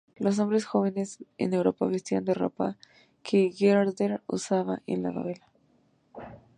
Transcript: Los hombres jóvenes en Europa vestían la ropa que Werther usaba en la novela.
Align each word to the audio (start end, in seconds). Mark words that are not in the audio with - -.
Los 0.17 0.39
hombres 0.39 0.65
jóvenes 0.65 1.23
en 1.37 1.53
Europa 1.53 1.85
vestían 1.85 2.25
la 2.25 2.33
ropa 2.33 2.75
que 3.21 3.53
Werther 3.61 4.23
usaba 4.25 4.81
en 4.87 5.03
la 5.03 5.11
novela. 5.11 5.47